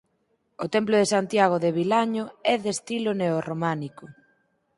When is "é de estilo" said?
2.53-3.11